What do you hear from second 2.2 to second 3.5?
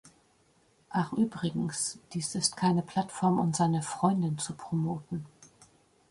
ist keine Plattform